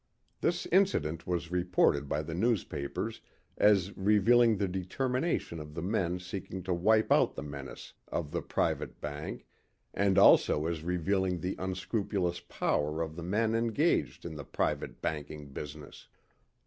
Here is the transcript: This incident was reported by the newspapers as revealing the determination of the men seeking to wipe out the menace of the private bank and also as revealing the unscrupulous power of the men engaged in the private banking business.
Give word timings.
This 0.39 0.65
incident 0.71 1.27
was 1.27 1.51
reported 1.51 2.09
by 2.09 2.23
the 2.23 2.33
newspapers 2.33 3.21
as 3.55 3.95
revealing 3.95 4.57
the 4.57 4.67
determination 4.67 5.59
of 5.59 5.75
the 5.75 5.83
men 5.83 6.17
seeking 6.17 6.63
to 6.63 6.73
wipe 6.73 7.11
out 7.11 7.35
the 7.35 7.43
menace 7.43 7.93
of 8.07 8.31
the 8.31 8.41
private 8.41 8.99
bank 8.99 9.45
and 9.93 10.17
also 10.17 10.65
as 10.65 10.81
revealing 10.81 11.39
the 11.39 11.55
unscrupulous 11.59 12.39
power 12.39 13.03
of 13.03 13.15
the 13.15 13.21
men 13.21 13.53
engaged 13.53 14.25
in 14.25 14.35
the 14.35 14.43
private 14.43 15.03
banking 15.03 15.49
business. 15.49 16.07